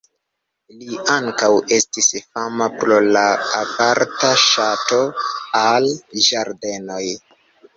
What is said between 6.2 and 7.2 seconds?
ĝardenoj.